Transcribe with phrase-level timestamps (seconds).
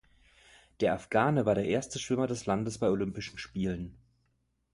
[0.79, 3.99] Der Afghane war der erste Schwimmer des Landes bei Olympischen Spielen.